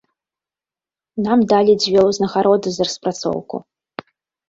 [1.27, 3.65] Нам далі дзве ўзнагароды за распрацоўку.